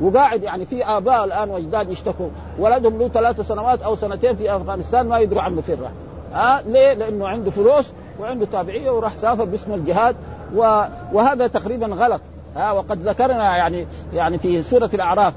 [0.00, 2.28] وقاعد يعني في آباء الآن وأجداد يشتكوا.
[2.58, 5.90] ولدهم له ثلاث سنوات أو سنتين في أفغانستان ما يدروا عنه فين راح
[6.32, 7.86] ها ليه؟ لأنه عنده فلوس
[8.20, 10.16] وعنده تابعيه وراح سافر باسم الجهاد.
[10.56, 10.82] و...
[11.12, 12.20] وهذا تقريبا غلط.
[12.56, 15.34] ها وقد ذكرنا يعني يعني في سورة الأعراف.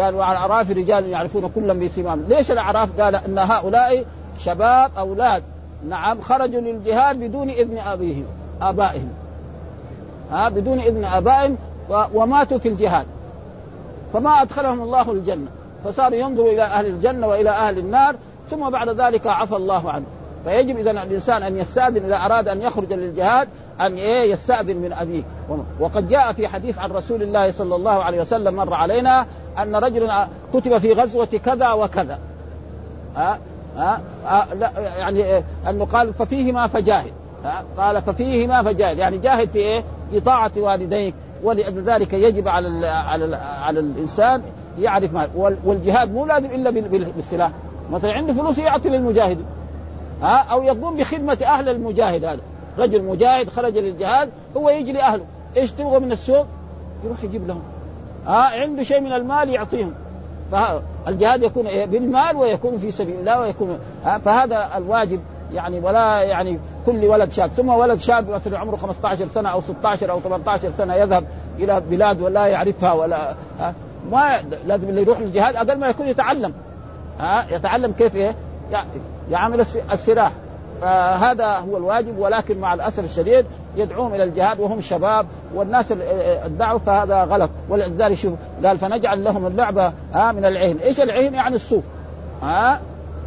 [0.00, 4.04] قال وعلى الاعراف رجال يعرفون كلا بسمام ليش الأعراف؟ قال إن هؤلاء
[4.38, 5.42] شباب أولاد.
[5.88, 8.24] نعم خرجوا للجهاد بدون إذن أبيهم
[8.62, 9.12] آبائهم.
[10.30, 11.56] ها بدون إذن أبائهم.
[12.14, 13.06] وماتوا في الجهاد.
[14.12, 15.48] فما أدخلهم الله الجنة.
[15.84, 18.16] فصار ينظر إلى أهل الجنة وإلى أهل النار
[18.50, 20.04] ثم بعد ذلك عفى الله عنه.
[20.44, 23.48] فيجب اذا الإنسان أن يستأذن إذا أراد أن يخرج للجهاد
[23.80, 25.22] أن إيه يستأذن من أبيه.
[25.80, 29.26] وقد جاء في حديث عن رسول الله صلى الله عليه وسلم مر علينا
[29.58, 32.18] أن رجلا كتب في غزوة كذا وكذا.
[33.16, 33.38] ها؟
[33.76, 34.00] ها,
[34.54, 37.12] لا يعني انه قال ففيهما فجاهد.
[37.76, 38.98] قال ففيهما فجاهد.
[38.98, 44.42] يعني جاهد في إيه؟ بطاعة والديك ولذلك يجب على ال على ال على الإنسان
[44.78, 45.28] يعرف ما
[45.64, 46.70] والجهاد مو لازم إلا
[47.16, 47.50] بالسلاح.
[47.92, 49.38] مثلا عنده فلوس يعطي للمجاهد.
[50.22, 52.40] ها؟ أو يقوم بخدمة أهل المجاهد هذا.
[52.78, 55.24] رجل مجاهد خرج للجهاد هو يجي لأهله.
[55.56, 56.46] إيش تبغى من السوق؟
[57.04, 57.62] يروح يجيب لهم.
[58.26, 59.94] ها؟ عنده شيء من المال يعطيهم.
[60.52, 63.78] فالجهاد يكون بالمال ويكون في سبيل الله ويكون
[64.24, 65.20] فهذا الواجب.
[65.52, 70.10] يعني ولا يعني كل ولد شاب ثم ولد شاب مثلا عمره 15 سنة أو 16
[70.10, 71.24] أو 18 سنة يذهب
[71.58, 73.74] إلى بلاد ولا يعرفها ولا ها؟
[74.10, 74.30] ما
[74.66, 76.52] لازم اللي يروح للجهاد أقل ما يكون يتعلم
[77.18, 78.34] ها؟ يتعلم كيف إيه؟
[79.30, 80.32] يعمل السلاح.
[80.80, 85.92] فهذا هو الواجب ولكن مع الأسف الشديد يدعوهم إلى الجهاد وهم شباب والناس
[86.46, 87.50] الدعوه فهذا غلط.
[87.68, 91.84] ولذلك شوف قال فنجعل لهم اللعبة ها من العين، إيش العين؟ يعني الصوف
[92.42, 92.80] ها؟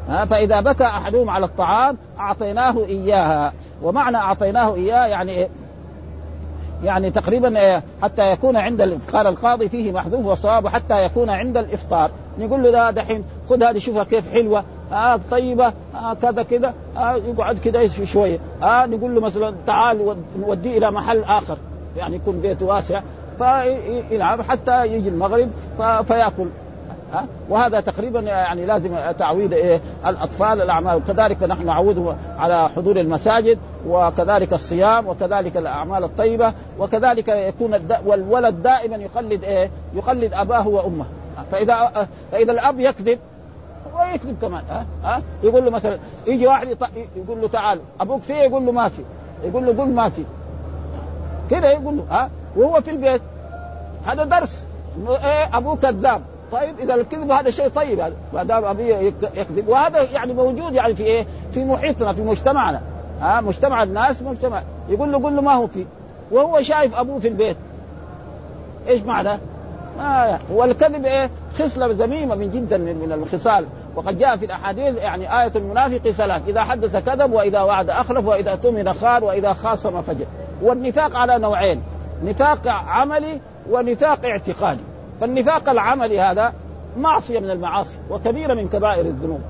[0.07, 3.53] ها فإذا بكى أحدهم على الطعام أعطيناه إياها.
[3.83, 5.47] ومعنى أعطيناه اياه يعني
[6.83, 12.11] يعني تقريبا إيه، حتى يكون عند قال القاضي فيه محذوف وصواب حتى يكون عند الإفطار.
[12.39, 14.63] نقول له ده دحين خذ هذه شوفها كيف حلوة.
[14.91, 15.73] آه طيبة.
[15.95, 16.73] آه كذا كذا.
[16.97, 18.39] آه يقعد كذا شوية.
[18.63, 21.57] آه نقول له مثلا تعال نوديه إلى محل آخر.
[21.97, 23.01] يعني يكون بيته واسع.
[23.37, 25.49] فيلعب حتى يجي المغرب.
[26.07, 26.47] فيأكل.
[27.13, 30.95] ها؟ وهذا تقريبا يعني لازم تعويد إيه؟ الأطفال الأعمال.
[30.95, 38.95] وكذلك نحن نعودهم على حضور المساجد وكذلك الصيام وكذلك الأعمال الطيبة وكذلك يكون والولد دائما
[38.95, 41.05] يقلد إيه؟ يقلد أباه وأمه.
[41.51, 43.19] فإذا فإذا الأب يكذب
[43.95, 46.77] ويكذب كمان ها؟ ها؟ يقول له مثلا يجي واحد
[47.15, 49.01] يقول له تعال أبوك فيه؟ يقول له ما في.
[49.43, 50.23] يقول له قل ما في.
[51.49, 53.21] كذا يقول له ها؟ وهو في البيت.
[54.05, 54.65] هذا درس.
[55.07, 56.21] إيه؟ أبوه كذاب.
[56.53, 59.67] طيب؟ إذا الكذب هذا شيء طيب هذا ما دام أبي يكذب.
[59.67, 62.81] وهذا يعني موجود يعني في إيه؟ في محيطنا في مجتمعنا.
[63.21, 64.63] ها مجتمع الناس مجتمع.
[64.89, 65.85] يقول له قل له ما هو فيه.
[66.31, 67.57] وهو شايف أبوه في البيت.
[68.87, 69.37] إيش معنى؟
[69.97, 73.65] ما والكذب إيه؟ خصلة ذميمه من جدا من الخصال.
[73.95, 76.41] وقد جاء في الأحاديث يعني آية المنافق ثلاث.
[76.47, 80.25] إذا حدث كذب وإذا وعد أخلف وإذا اؤتمن خان وإذا خاصم فجر.
[80.61, 81.81] والنفاق على نوعين.
[82.23, 83.39] نفاق عملي
[83.69, 84.83] ونفاق اعتقادي.
[85.23, 86.53] فالنفاق العملي هذا
[86.97, 89.41] معصية من المعاصي وكبيرة من كبائر الذنوب.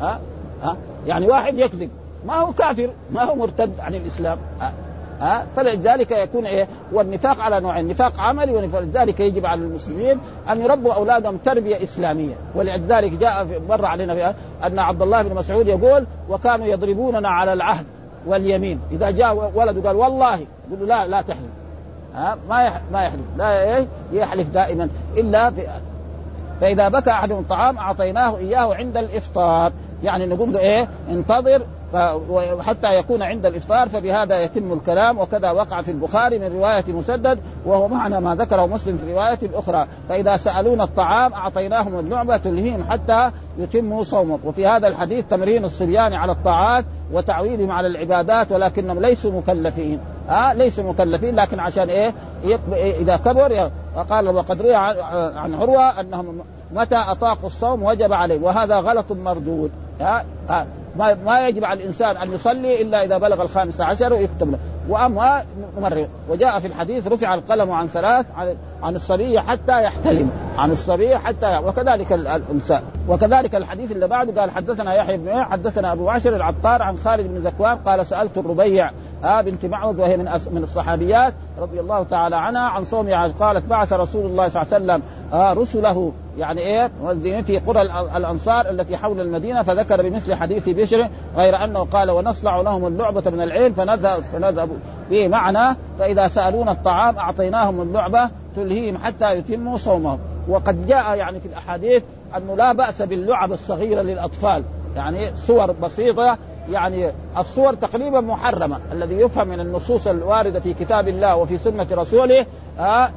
[0.00, 0.20] ها؟
[0.62, 1.90] ها؟ يعني واحد يكذب.
[2.26, 4.38] ما هو كافر ما هو مرتد عن الإسلام.
[4.60, 4.72] ها؟
[5.20, 10.18] ها؟ فلذلك يكون إيه؟ والنفاق على نوعين نفاق عملي ولذلك يجب على المسلمين
[10.50, 12.34] أن يربوا أولادهم تربية إسلامية.
[12.54, 14.34] ولذلك جاء مر علينا
[14.64, 17.86] أن عبد الله بن مسعود يقول وكانوا يضربوننا على العهد
[18.26, 18.80] واليمين.
[18.90, 20.38] إذا جاء ولد وقال والله.
[20.70, 21.65] يقول لا لا تحلف
[22.16, 24.88] ها؟ ما ما يحلف لا إيه؟ يحلف دائما.
[25.16, 25.66] إلا في
[26.60, 29.72] فإذا بكى أحدهم الطعام أعطيناه إياه عند الإفطار.
[30.02, 31.62] يعني نقول له إيه؟ انتظر
[32.60, 35.18] حتى يكون عند الإفطار فبهذا يتم الكلام.
[35.18, 39.86] وكذا وقع في البخاري من رواية مسدد وهو معنى ما ذكره مسلم في رواية أخرى.
[40.08, 46.32] فإذا سألونا الطعام أعطيناهم اللعبة تلهيهم حتى يتموا صومهم وفي هذا الحديث تمرين الصبيان على
[46.32, 50.00] الطاعات وتعويدهم على العبادات ولكنهم ليسوا مكلفين.
[50.28, 52.14] ها آه ليسوا مكلفين لكن عشان إيه؟
[52.72, 56.40] إذا كبر وقال وقد روي عن عروة أنهم
[56.72, 59.70] متى أطاقوا الصوم وجب عليه وهذا غلط مردود.
[60.00, 64.50] ها ها ما ما يجب على الإنسان أن يصلي إلا إذا بلغ الخامس عشر ويكتب
[64.50, 64.58] له.
[64.88, 65.44] وأما
[65.78, 68.26] ممرر وجاء في الحديث رفع القلم عن ثلاث
[68.82, 74.94] عن, الصبي حتى يحتلم عن الصبي حتى وكذلك الانثى وكذلك الحديث اللي بعده قال حدثنا
[74.94, 78.90] يحيى بن حدثنا أبو عشر العطار عن خالد بن زكوان قال سألت الربيع
[79.26, 83.92] آه بنت معوذ وهي من من الصحابيات رضي الله تعالى عنها عن صوم قالت بعث
[83.92, 86.90] رسول الله صلى الله عليه وسلم آه رسله يعني إيه؟
[87.42, 87.82] في قرى
[88.16, 93.40] الأنصار التي حول المدينة فذكر بمثل حديث بشر غير أنه قال ونصنع لهم اللعبة من
[93.40, 94.68] العين فنذهب فنذهب
[95.10, 100.18] به معنا فإذا سألونا الطعام أعطيناهم اللعبة تلهيهم حتى يتموا صومهم.
[100.48, 102.02] وقد جاء يعني في الأحاديث
[102.36, 104.62] انه لا بأس باللعب الصغيرة للأطفال
[104.96, 106.38] يعني صور بسيطة
[106.70, 108.78] يعني الصور تقريبا محرمة.
[108.92, 112.46] الذي يفهم من النصوص الواردة في كتاب الله وفي سنة رسوله
[112.78, 113.08] آه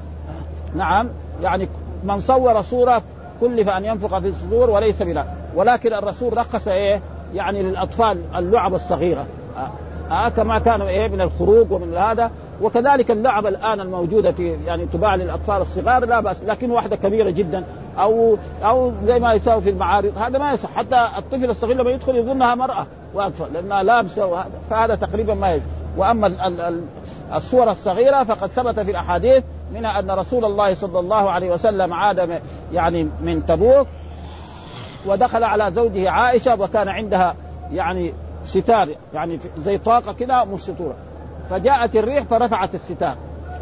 [0.75, 1.07] نعم
[1.41, 1.69] يعني
[2.03, 3.01] من صور صورة
[3.41, 5.25] كلف أن ينفق في الصدور وليس بلا.
[5.55, 7.01] ولكن الرسول رخص إيه؟
[7.33, 9.25] يعني للأطفال اللعب الصغيرة.
[9.57, 9.71] آه,
[10.13, 12.31] آه كما كانوا إيه؟ من الخروج ومن هذا.
[12.61, 17.63] وكذلك اللعب الآن الموجودة في يعني تباع للأطفال الصغار لا بأس لكن واحدة كبيرة جدا.
[17.99, 20.17] أو أو زي ما يساوي في المعارض.
[20.17, 20.69] هذا ما يصح.
[20.75, 25.63] حتى الطفل الصغير لما يدخل يظنها مرأة واطفال لأنها لابسة وهذا فهذا تقريبا ما يجب
[25.97, 26.37] وأما
[27.35, 32.41] الصور الصغيرة فقد ثبت في الأحاديث منها أن رسول الله صلى الله عليه وسلم عاد
[32.73, 33.87] يعني من تبوك
[35.05, 37.35] ودخل على زوجه عائشة وكان عندها
[37.71, 38.13] يعني
[38.45, 40.95] ستار يعني زي طاقة كده مستورة.
[41.49, 43.15] فجاءت الريح فرفعت الستار.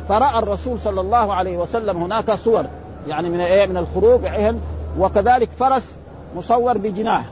[0.09, 2.65] فرأى الرسول صلى الله عليه وسلم هناك صور.
[3.07, 4.59] يعني من إيه؟ من الخروج عهن
[4.99, 5.93] وكذلك فرس
[6.35, 7.25] مصور بجناح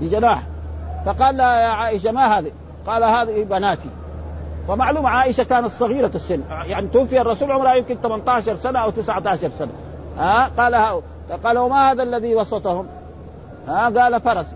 [0.00, 0.42] بجناح.
[1.06, 2.50] فقال لها يا عائشة ما هذه؟
[2.86, 3.88] قال هذه بناتي.
[4.68, 6.40] ومعلوم عائشة كانت صغيرة السن.
[6.66, 9.72] يعني توفي الرسول عمرها يمكن 18 سنة أو 19 سنة.
[10.18, 11.02] ها؟ قال
[11.44, 12.86] قال وما هذا الذي وسطهم؟
[13.68, 14.46] ها؟ قال فرس.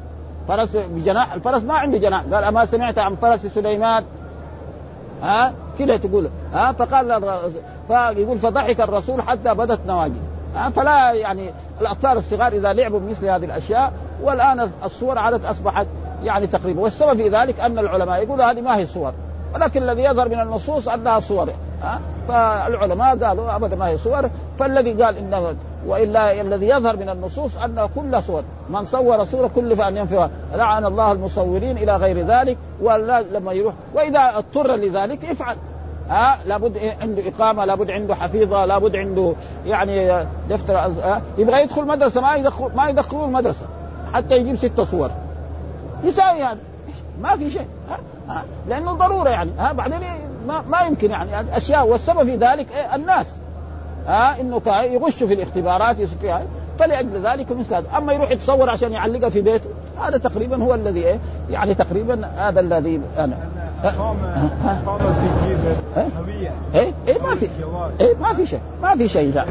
[0.48, 1.34] فرس بجناح.
[1.34, 2.22] الفرس ما عنده جناح.
[2.22, 4.04] قال أما سمعت عن فرس سليمان؟
[5.22, 6.28] ها؟ كذا تقول.
[6.52, 7.22] ها؟ فقال
[7.88, 10.35] فيقول فضحك الرسول حتى بدت نواجذ
[10.74, 13.92] فلا يعني الاطفال الصغار إذا لعبوا بمثل هذه الأشياء
[14.22, 15.86] والآن الصور عادت أصبحت
[16.22, 16.80] يعني تقريبا.
[16.80, 19.12] والسبب في ذلك أن العلماء يقولوا هذه ما هي صور.
[19.54, 21.52] ولكن الذي يظهر من النصوص أنها صور.
[22.28, 24.30] فالعلماء قالوا ابدا ما هي صور.
[24.58, 25.54] فالذي قال انه
[25.86, 30.86] وإلا الذي يظهر من النصوص انه كل صور من صور صورة كلف ان ينفرها لعن
[30.86, 33.74] الله المصورين إلى غير ذلك ولا لما يروح.
[33.94, 35.56] وإذا اضطر لذلك يفعل.
[36.08, 39.34] ها لابد عنده إقامة لابد عنده حفيظة لابد عنده
[39.66, 43.66] يعني دفتر آه يبغى يدخل مدرسة ما يدخل ما يدخلوه المدرسة
[44.12, 45.10] حتى يجيب ست صور.
[46.04, 46.58] يساوي هذا.
[47.22, 47.66] ما في شيء.
[47.90, 49.50] ها ها لأنه ضرورة يعني.
[49.58, 50.00] ها بعدين
[50.46, 51.56] ما, ما يمكن يعني.
[51.56, 53.26] اشياء والسبب في ذلك إيه الناس.
[54.06, 56.42] ها إنه يغشوا في الاختبارات فيها
[56.78, 57.86] فلأجل ذلك مثل هذا.
[57.98, 59.70] أما يروح يتصور عشان يعلقها في بيته
[60.02, 61.18] هذا تقريبا هو الذي إيه
[61.50, 63.36] يعني تقريبا هذا الذي أنا.
[66.74, 67.48] إيه؟ إيه؟ ما في.
[68.00, 68.60] إيه؟ ما في شيء.
[68.82, 69.44] ما في شيء لا.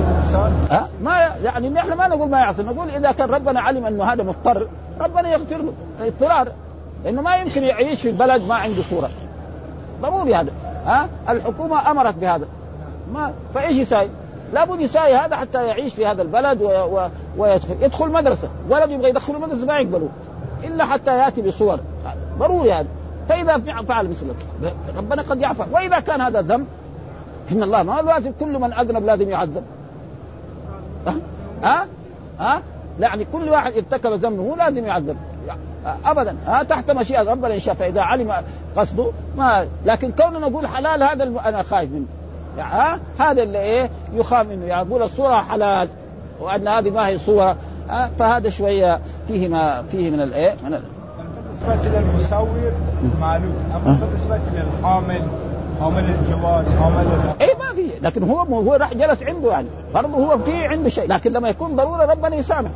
[0.00, 0.52] الانسان
[1.02, 2.62] ما يعني نحن ما نقول ما يعصي.
[2.62, 4.68] نقول إذا كان ربنا علم أنه هذا مضطر
[5.00, 5.72] ربنا يغفر له.
[6.00, 6.48] اضطرار.
[7.04, 9.10] لأنه ما يمكن يعيش في البلد ما عنده صورة.
[10.00, 10.50] ضروري هذا.
[10.86, 12.46] ها؟ الحكومة أمرت بهذا.
[13.12, 14.08] ما فإيش يساوي؟
[14.52, 16.66] لابد يساوي هذا حتى يعيش في هذا البلد و...
[16.68, 17.08] و...
[17.38, 18.48] ويدخل يدخل مدرسة.
[18.68, 20.08] ولد يبغى يدخل المدرسة ما يقبلوه
[20.64, 21.80] إلا حتى يأتي بصور.
[22.38, 22.86] ضروري هذا.
[23.28, 23.58] فإذا
[23.88, 24.26] فعل مثل
[24.96, 26.66] ربنا قد يعفى وإذا كان هذا ذنب
[27.52, 29.62] إن الله ما لازم كل من أذنب لازم يعذب.
[31.06, 31.14] ها؟
[31.62, 31.86] ها,
[32.38, 32.62] ها؟
[33.00, 35.16] يعني كل واحد ارتكب ذنبه لازم يعذب.
[36.04, 36.36] ابدا.
[36.46, 38.32] ها؟ تحت مشيئة ربنا إن شاء فإذا علم
[38.76, 42.06] قصده ما لكن كوننا نقول حلال هذا أنا خايف منه.
[42.58, 44.66] يعني ها؟ هذا اللي إيه؟ يخاف منه.
[44.66, 45.88] يقول الصورة حلال
[46.40, 47.56] وأن هذه ما هي صورة.
[48.18, 50.74] فهذا شوية فيه ما فيه من الايه من
[51.68, 52.48] بالنسبة للمسوق
[53.20, 53.54] معلوم.
[53.76, 55.22] أما بالنسبة للحامل
[55.80, 57.06] حامل الجواز حامل
[57.40, 57.90] إي ما في.
[58.02, 59.68] لكن هو هو راح جلس عنده يعني.
[59.94, 61.08] برضه هو في عنده شيء.
[61.08, 62.70] لكن لما يكون ضرورة ربنا يسامح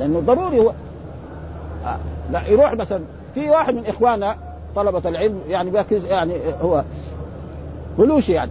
[0.00, 0.72] لأنه ضروري هو.
[2.32, 3.00] لا يروح مثلا
[3.34, 4.36] في واحد من إخواننا
[4.76, 6.84] طلبة العلم يعني يعني هو
[7.98, 8.50] بلوشي يعني.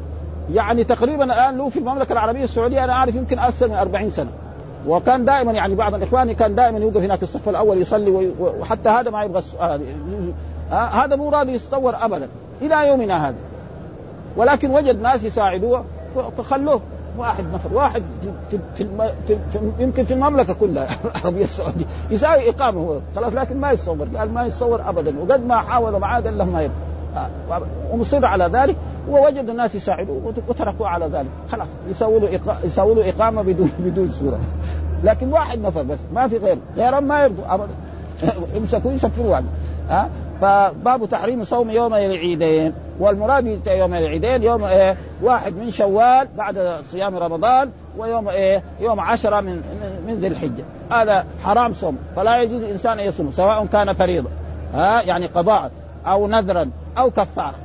[0.53, 4.29] يعني تقريبا الآن له في المملكة العربية السعودية أنا اعرف يمكن أكثر من 40 سنة.
[4.87, 9.11] وكان دائما يعني بعض الاخوان كان دائما يوقف هناك في الصف الأول يصلي وحتى هذا
[9.11, 9.81] ما يبغى السؤال
[10.71, 12.27] آه هذا مو راضي يتصور ابدا
[12.61, 13.35] إلى يومنا هذا.
[14.37, 15.83] ولكن وجد ناس يساعدوه
[16.37, 16.81] فخلوه.
[17.17, 18.03] واحد نفر واحد
[18.51, 18.87] في, في,
[19.27, 21.85] في, في يمكن في المملكة كلها العربيه السعودية.
[22.11, 24.07] يساوي إقامة هو خلاص لكن ما يتصور.
[24.17, 25.13] قال ما يتصور ابدا.
[25.19, 28.75] وقد ما حاول معاد إلا ما يبقى آه، ومصر على ذلك.
[29.09, 31.29] ووجد الناس يساعدوه وتركوه على ذلك.
[31.51, 34.39] خلاص يسووا له يسووا له إقامة بدون بدون صوره
[35.03, 36.59] لكن واحد نفر بس ما في غيره.
[36.77, 37.53] غيرهم ما يرضوا.
[37.53, 37.73] ابدا.
[38.55, 39.47] يمسكوا يسفروا عنه
[39.89, 40.09] ها؟
[40.41, 42.73] فباب تحريم صوم يوم العيدين.
[42.99, 49.41] والمراد يوم العيدين يوم إيه؟ واحد من شوال بعد صيام رمضان ويوم إيه؟ يوم عشرة
[49.41, 49.61] من
[50.07, 50.63] من ذي الحجة.
[50.91, 51.97] هذا حرام صوم.
[52.15, 54.29] فلا يجوز الإنسان أن يصوم سواء كان فريضة.
[54.73, 55.71] ها؟ يعني قضاء
[56.05, 57.64] أو نذرا أو كفارة.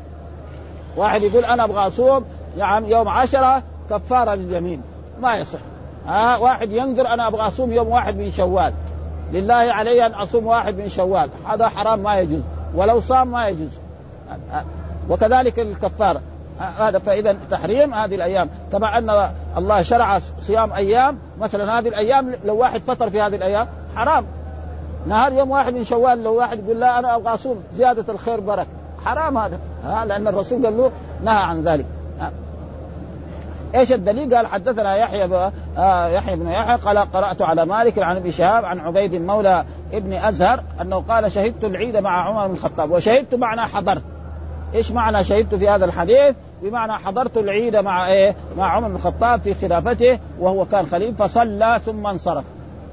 [0.96, 2.24] واحد يقول أنا أبغى أصوم
[2.56, 4.82] يعني يوم عشرة كفارة لليمين.
[5.20, 5.58] ما يصح.
[6.06, 8.72] ها واحد ينذر أنا أبغى أصوم يوم واحد من شوال.
[9.32, 11.30] لله علي أن أصوم واحد من شوال.
[11.48, 12.42] هذا حرام ما يجوز.
[12.74, 13.70] ولو صام ما يجوز.
[15.08, 16.20] وكذلك الكفارة.
[16.78, 18.48] هذا فإذا تحريم هذه الأيام.
[18.72, 21.18] كما أن الله شرع صيام أيام.
[21.40, 24.26] مثلا هذه الأيام لو واحد فطر في هذه الأيام حرام.
[25.06, 27.62] نهار يوم واحد من شوال لو واحد يقول لا أنا أبغى أصوم.
[27.74, 28.79] زيادة الخير بركة.
[29.04, 29.58] حرام هذا.
[29.84, 30.90] ها لأن الرسول قال له
[31.24, 31.86] نهى عن ذلك.
[33.74, 35.50] إيش الدليل؟ قال حدثنا يحيى ب...
[35.78, 40.12] آه يحيى بن يحيى قال قرأت على مالك عن أبي شهاب عن عبيد مولى ابن
[40.12, 44.02] أزهر أنه قال شهدت العيد مع عمر بن الخطاب وشهدت معنى حضرت.
[44.74, 49.40] إيش معنى شهدت في هذا الحديث؟ بمعنى حضرت العيد مع إيه؟ مع عمر بن الخطاب
[49.40, 52.44] في خلافته وهو كان خليفه فصلى ثم انصرف.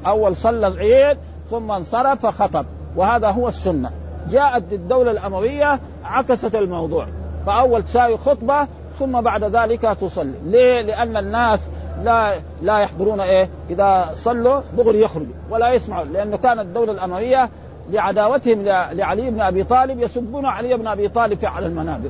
[0.05, 1.17] أول صلى العيد
[1.49, 2.65] ثم انصرف فخطب.
[2.95, 3.91] وهذا هو السنة.
[4.29, 7.05] جاءت الدولة الأموية عكست الموضوع.
[7.45, 8.67] فأول تساوي خطبة
[8.99, 10.33] ثم بعد ذلك تصلي.
[10.45, 11.59] ليه؟ لأن الناس
[12.03, 17.49] لا لا يحضرون إيه؟ إذا صلوا دغري يخرجوا ولا يسمعوا لأنه كانت الدولة الأموية
[17.89, 22.09] لعداوتهم لعلي بن أبي طالب يسبون علي بن أبي طالب على المنابر.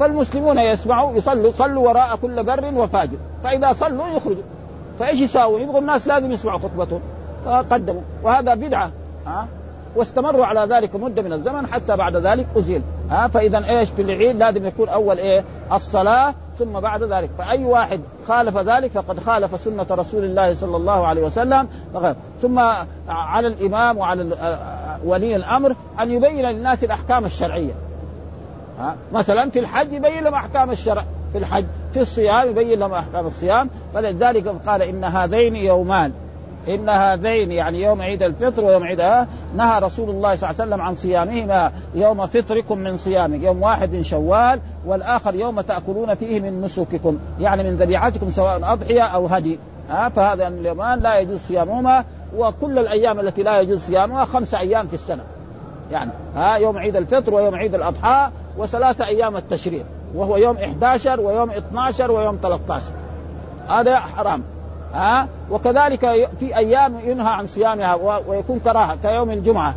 [0.00, 3.16] فالمسلمون يسمعوا يصلوا صلوا وراء كل بر وفاجر.
[3.44, 4.42] فإذا صلوا يخرجوا.
[4.98, 7.00] فإيش يساووا يبغوا الناس لازم يسمعوا خطبتهم.
[7.44, 8.02] فقدموا.
[8.22, 8.90] وهذا بدعة.
[9.26, 9.46] ها؟
[9.96, 12.82] واستمروا على ذلك مدة من الزمن حتى بعد ذلك أزيل.
[13.10, 17.30] ها فإذا إيش؟ في العيد لازم يكون أول إيه؟ الصلاة ثم بعد ذلك.
[17.38, 21.68] فأي واحد خالف ذلك فقد خالف سنة رسول الله صلى الله عليه وسلم.
[22.42, 22.58] ثم
[23.08, 24.36] على الإمام وعلى
[25.04, 27.72] ولي الأمر أن يبين للناس الأحكام الشرعية.
[28.80, 31.04] ها مثلا في الحج يبين لهم أحكام الشرع.
[31.32, 33.70] في الحج في الصيام يبين لهم أحكام الصيام.
[33.94, 36.12] فلذلك قال إن هذين يومان.
[36.68, 40.82] إن هذين يعني يوم عيد الفطر ويوم عيد نهى رسول الله صلى الله عليه وسلم
[40.82, 46.62] عن صيامهما يوم فطركم من صيامه يوم واحد من شوال والآخر يوم تأكلون فيه من
[46.62, 49.58] نسككم يعني من ذبيحتكم سواء أضحية أو هدي.
[49.90, 52.04] ها فهذا اليومان لا يجوز صيامهما
[52.36, 55.22] وكل الأيام التي لا يجوز صيامها خمسه أيام في السنة.
[55.90, 61.50] يعني ها يوم عيد الفطر ويوم عيد الأضحى وثلاثه أيام التشريق وهو يوم 11 ويوم
[61.50, 62.84] 12 ويوم 13
[63.68, 64.42] هذا حرام.
[64.94, 67.94] ها؟ وكذلك في أيام ينهى عن صيامها
[68.26, 69.74] ويكون كراهه كيوم الجمعة.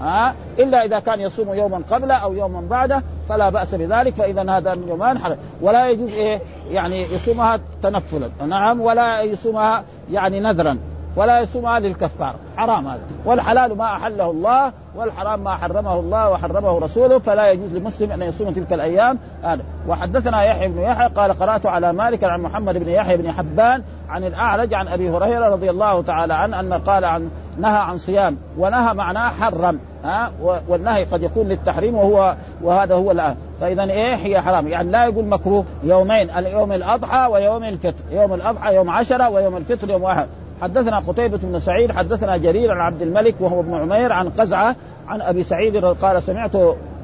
[0.00, 4.72] ها؟ إلا إذا كان يصوم يوما قبله أو يوما بعده فلا بأس بذلك فإذا هذا
[4.72, 5.38] اليومان حرام.
[5.60, 8.30] ولا يجوز إيه؟ يعني يصومها تنفلا.
[8.46, 10.78] نعم ولا يصومها يعني نذرا.
[11.16, 13.00] ولا يصومها للكفار حرام هذا.
[13.24, 18.52] والحلال ما أحله الله والحرام ما حرمه الله وحرمه رسوله فلا يجوز لمسلم أن يصوم
[18.52, 23.16] تلك الأيام هذا وحدثنا يحيى بن يحيى قال قرأت على مالك عن محمد بن يحيى
[23.16, 27.78] بن حبان عن الأعرج عن أبي هريرة رضي الله تعالى عنه أن قال عن نهى
[27.78, 30.30] عن صيام ونهى معناه حرم ها؟
[30.68, 35.24] والنهي قد يكون للتحريم وهو وهذا هو الان فاذا إيه هي حرام؟ يعني لا يقول
[35.24, 40.28] مكروه يومين يوم الأضحى ويوم الفطر يوم الأضحى يوم عشرة ويوم الفطر يوم واحد.
[40.62, 44.76] حدثنا قتيبة بن سعيد حدثنا جرير عن عبد الملك وهو ابن عمير عن قزعة
[45.08, 46.56] عن أبي سعيد قال سمعت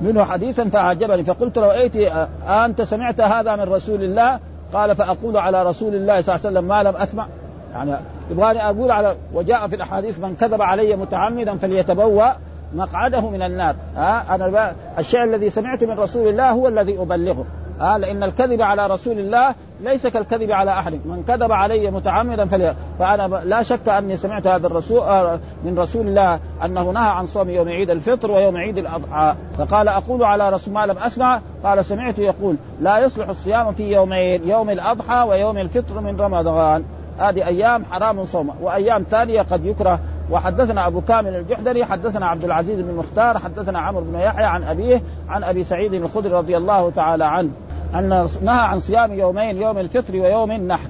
[0.02, 4.38] منه حديثا فأعجبني فقلت له أيتي أنت سمعت هذا من رسول الله؟
[4.74, 7.26] قال فأقول على رسول الله صلى الله عليه وسلم ما لم أسمع.
[7.74, 7.96] يعني
[8.30, 12.28] تبغاني أقول على وجاء في الأحاديث من كذب علي متعمدا فليتبوأ
[12.74, 13.76] مقعده من النار.
[13.96, 17.44] ها أنا الشيء الذي سمعته من رسول الله هو الذي أبلغه.
[17.80, 20.92] آه لإن الكذب على رسول الله ليس كالكذب على أحد.
[20.92, 26.08] من كذب علي متعمدا فلي فأنا لا شك أني سمعت هذا الرسول آه من رسول
[26.08, 29.34] الله أنه نهى عن صوم يوم عيد الفطر ويوم عيد الأضحى.
[29.58, 31.40] فقال أقول على رسول ما لم أسمع.
[31.64, 32.18] قال سمعت.
[32.18, 36.84] يقول لا يصلح الصيام في يومين يوم الأضحى ويوم الفطر من رمضان.
[37.18, 40.00] هذه أيام حرام صومها وأيام ثانية قد يكره.
[40.30, 45.02] وحدثنا أبو كامل الجحدري حدثنا عبد العزيز بن مختار حدثنا عمرو بن يحيى عن أبيه
[45.28, 47.50] عن أبي سعيد الخدري رضي الله تعالى عنه.
[47.94, 50.88] أن نهى عن صيام يومين يوم الفطر ويوم النحر.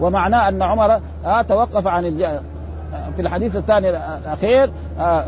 [0.00, 2.26] ومعناه أن عمر آه توقف عن الج...
[3.16, 4.70] في الحديث الثاني الأخير
[5.00, 5.24] آه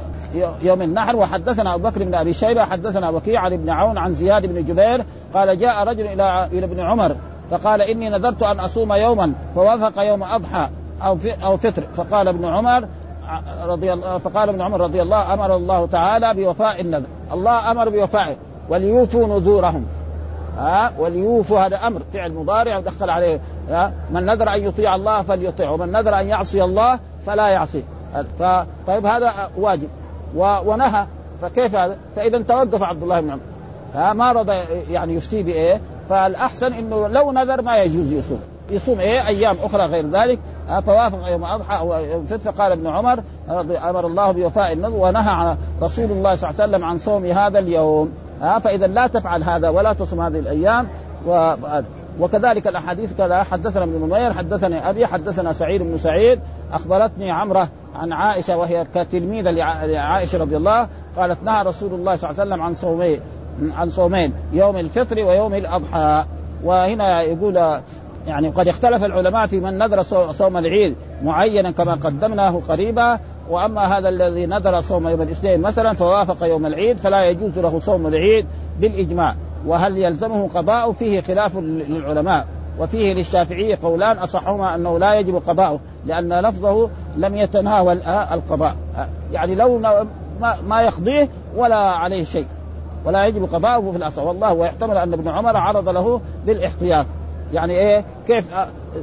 [0.62, 1.16] يوم النحر.
[1.16, 5.04] وحدثنا أبو بكر بن أبي شيبة حدثنا وكيع عن ابن عون عن زياد بن جبير
[5.34, 7.16] قال جاء رجل إلى إلى ابن عمر
[7.50, 10.68] فقال إني نذرت أن أصوم يوما فوافق يوم أضحى
[11.02, 11.82] أو أو فطر.
[11.94, 12.88] فقال ابن عمر
[13.66, 17.06] رضي الله فقال ابن عمر رضي الله أمر الله تعالى بوفاء النذر.
[17.32, 18.36] الله أمر بوفائه
[18.68, 19.86] وليوفوا نذورهم.
[20.59, 23.40] ها وليوفوا هذا أمر فعل مضارع ودخل عليه
[23.70, 27.82] ها من نذر أن يطيع الله فليطيع ومن نذر أن يعصي الله فلا يعصي
[28.86, 29.88] طيب هذا واجب
[30.36, 31.07] ونهى
[31.42, 33.40] فكيف هذا؟ فإذا توقف عبد الله بن عمر
[33.94, 34.55] ها ما رضى
[34.90, 38.40] يعني يفتي بإيه؟ فالأحسن إنه لو نذر ما يجوز يصوم
[38.70, 40.38] يصوم إيه أيام أخرى غير ذلك
[40.86, 41.94] فوافق يوم اضحى أو
[42.26, 43.22] فتح قال ابن عمر
[43.88, 48.12] أمر الله بوفاء النذر ونهى رسول الله صلى الله عليه وسلم عن صوم هذا اليوم
[48.41, 50.89] ها فإذا لا تفعل هذا ولا تصوم هذه الأيام
[51.26, 51.55] و
[52.20, 56.41] وكذلك الأحاديث كذا حدثنا ابن نمير حدثني أبي حدثنا سعيد بن سعيد
[56.72, 62.41] أخبرتني عمرة عن عائشة وهي كتلميذة لعائشة رضي الله قالت نهى رسول الله صلى الله
[62.41, 63.20] عليه وسلم عن صومين
[63.62, 66.24] عن صومين يوم الفطر ويوم الأضحى.
[66.64, 67.80] وهنا يقول
[68.26, 73.18] يعني قد اختلف العلماء في من نذر صوم العيد معينا كما قدمناه قريبا
[73.51, 78.07] وأما هذا الذي نذر صوم يوم الاثنين مثلا فوافق يوم العيد فلا يجوز له صوم
[78.07, 78.47] العيد
[78.80, 79.34] بالإجماع.
[79.66, 82.47] وهل يلزمه قضاء فيه خلاف للعلماء
[82.78, 88.76] وفيه للشافعية قولان أصحهما أنه لا يجب قضاؤه لأن لفظه لم يتناول القضاء.
[89.32, 89.78] يعني لو
[90.66, 92.47] ما يقضيه ولا عليه شيء
[93.05, 97.07] ولا يجب قضاؤه في الأصل والله ويحتمل أن ابن عمر عرض له بالإحتياط.
[97.53, 98.51] يعني إيه؟ كيف؟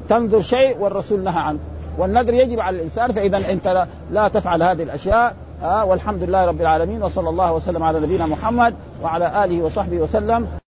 [0.10, 1.60] تنظر شيء والرسول نهى عنه.
[1.98, 7.04] والنذر يجب على الإنسان فإذا أنت لا تفعل هذه الأشياء آه والحمد لله رب العالمين
[7.04, 8.74] وصلى الله وسلم على نبينا محمد
[9.04, 10.61] وعلى آله وصحبه وسلم.